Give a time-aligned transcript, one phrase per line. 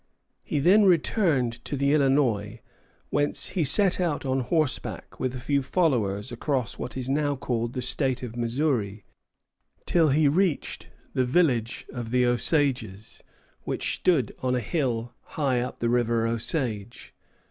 [0.41, 2.59] He then returned to the Illinois,
[3.11, 7.83] whence he set out on horseback with a few followers across what is now the
[7.83, 9.05] State of Missouri,
[9.85, 13.23] till he reached the village of the Osages,
[13.61, 17.13] which stood on a hill high up the river Osage.